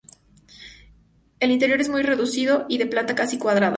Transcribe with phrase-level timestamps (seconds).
[1.39, 3.69] El interior es muy reducido y de planta casi cuadrada.